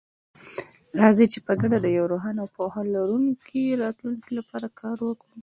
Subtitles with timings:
[0.99, 5.37] راځئ چې په ګډه د یو روښانه او پوهه لرونکي راتلونکي لپاره کار وکړو.